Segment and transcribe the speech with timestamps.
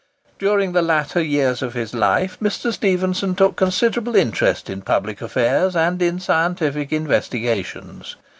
[0.39, 2.73] During the later years of his life, Mr.
[2.73, 8.15] Stephenson took considerable interest in public affairs and in scientific investigations.